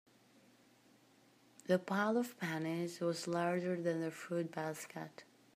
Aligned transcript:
The 1.67 1.77
pile 1.77 2.17
of 2.17 2.35
pennies 2.39 3.01
was 3.01 3.27
larger 3.27 3.79
than 3.79 4.01
the 4.01 4.09
fruit 4.09 4.49
basket. 4.51 5.25